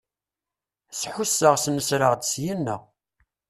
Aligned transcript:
Sḥusseɣ 0.99 1.55
snesreɣ-d 1.63 2.21
syina. 2.31 2.77